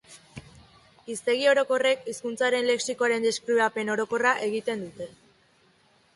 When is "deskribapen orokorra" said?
3.29-4.35